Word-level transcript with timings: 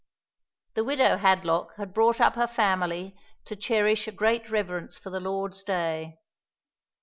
The 0.73 0.83
widow 0.83 1.17
Hadlock 1.17 1.75
had 1.75 1.93
brought 1.93 2.19
up 2.19 2.33
her 2.33 2.47
family 2.47 3.15
to 3.45 3.55
cherish 3.55 4.07
a 4.07 4.11
great 4.11 4.49
reverence 4.49 4.97
for 4.97 5.11
the 5.11 5.19
Lord's 5.19 5.61
day. 5.61 6.17